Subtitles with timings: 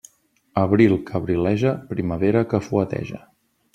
[0.61, 3.21] Abril que abrileja, primavera que fueteja.